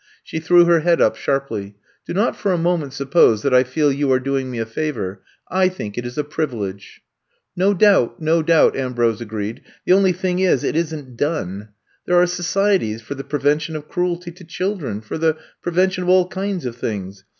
[0.23, 1.75] She threw her head up sharply.
[2.07, 5.21] Do not for a moment suppose that I feel you are doing me a favor—
[5.51, 7.01] ^I think it is a privilege!''
[7.63, 9.61] No doubt, no doubt, *' Ambrose agreed.
[9.85, 11.69] The only thing is, it isn't done.
[12.07, 16.27] There are societies for the prevention of cruelty to children— for the prevention of all
[16.27, 17.23] kinds of things.